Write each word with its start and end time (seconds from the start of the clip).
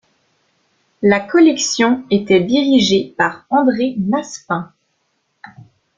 La 1.03 1.19
collection 1.19 2.05
était 2.09 2.39
dirigée 2.41 3.13
par 3.19 3.45
André 3.51 3.93
Massepain. 3.99 4.73